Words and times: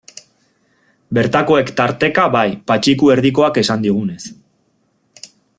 Bertakoek, 1.17 1.69
tarteka, 1.81 2.25
bai, 2.37 2.43
Patxiku 2.71 3.13
Erdikoak 3.19 3.63
esan 3.65 3.87
digunez. 3.89 4.21